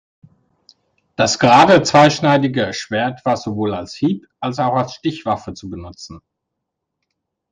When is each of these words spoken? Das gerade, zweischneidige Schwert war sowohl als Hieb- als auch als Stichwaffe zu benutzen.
Das 1.15 1.37
gerade, 1.37 1.83
zweischneidige 1.83 2.73
Schwert 2.73 3.23
war 3.23 3.37
sowohl 3.37 3.75
als 3.75 3.93
Hieb- 3.93 4.25
als 4.39 4.57
auch 4.57 4.73
als 4.73 4.95
Stichwaffe 4.95 5.53
zu 5.53 5.69
benutzen. 5.69 6.21